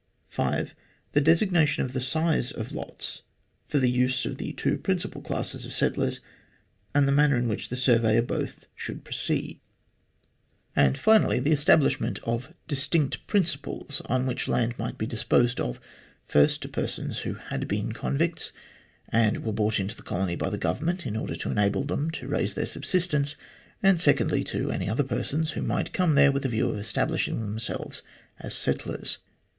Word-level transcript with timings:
(5) 0.29 0.73
The 1.11 1.21
designation 1.21 1.85
of 1.85 1.93
the 1.93 2.01
size 2.01 2.51
of 2.51 2.71
lots 2.71 3.21
for 3.67 3.77
the 3.77 3.91
use 3.91 4.25
of 4.25 4.37
the 4.37 4.51
two 4.53 4.79
principal 4.79 5.21
classes 5.21 5.63
of 5.63 5.73
settlers, 5.73 6.21
and 6.95 7.07
the 7.07 7.11
manner 7.11 7.37
in 7.37 7.47
which 7.47 7.69
the 7.69 7.75
survey 7.75 8.17
of 8.17 8.25
both 8.25 8.65
should 8.73 9.03
proceed. 9.03 9.59
29 10.73 10.73
30 10.73 10.73
THE 10.73 10.73
GLADSTONE 10.73 10.73
COLONY 10.73 10.87
And 10.87 10.97
finally, 10.97 11.39
the 11.39 11.53
establishment 11.55 12.19
of 12.23 12.47
the 12.47 12.53
distinct 12.67 13.27
principles 13.27 14.01
on 14.07 14.25
which 14.25 14.47
land 14.47 14.73
might 14.79 14.97
be 14.97 15.05
disposed 15.05 15.59
of: 15.59 15.79
first, 16.27 16.63
to 16.63 16.67
persons 16.67 17.19
who 17.19 17.35
had 17.35 17.67
been 17.67 17.91
convicts, 17.93 18.53
and 19.09 19.43
were 19.43 19.53
brought 19.53 19.79
into 19.79 19.95
the 19.95 20.01
colony 20.01 20.35
by 20.35 20.49
the 20.49 20.57
Government 20.57 21.05
in 21.05 21.15
order 21.15 21.35
to 21.35 21.51
enable 21.51 21.83
them 21.83 22.09
to 22.09 22.27
raise 22.27 22.55
their 22.55 22.65
subsist 22.65 23.13
ence: 23.13 23.35
and 23.83 24.01
secondly, 24.01 24.43
to 24.45 24.71
any 24.71 24.89
other 24.89 25.03
persons 25.03 25.51
who 25.51 25.61
might 25.61 25.93
come 25.93 26.15
there 26.15 26.31
witli 26.33 26.45
a 26.45 26.49
view 26.49 26.67
to 26.71 26.79
establishing 26.79 27.39
themselves 27.39 28.01
as 28.39 28.55
settlers. 28.55 29.19